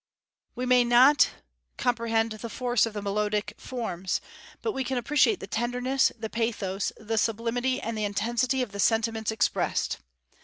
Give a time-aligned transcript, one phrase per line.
[0.55, 1.29] We may not
[1.77, 4.19] comprehend the force of the melodic forms,
[4.63, 8.79] but we can appreciate the tenderness, the pathos, the sublimity, and the intensity of the
[8.79, 9.99] sentiments expressed.